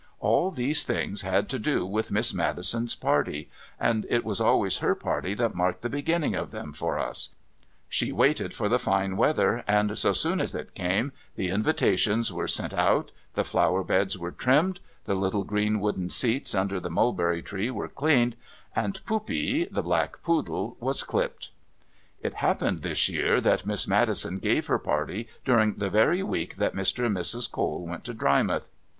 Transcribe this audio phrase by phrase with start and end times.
[0.19, 4.95] All these things had to do with Miss Maddison's parly, and it was always her
[4.95, 7.29] party that marked the beginning of them for us;
[7.87, 12.47] she waited for the fine weather, and so soon as it came the invitations were
[12.47, 17.43] sent out, the flower beds were trimmed, the little green wooden seats under the mulberry
[17.43, 18.35] tree were cleaned,
[18.75, 21.51] and Poupee, the black poodle, was clipped.
[22.21, 26.73] It happened this year that Miss Maddison gave her party during the very week that
[26.73, 27.05] Mr.
[27.05, 27.51] and Mrs.
[27.51, 28.71] Cole went to Drymouth.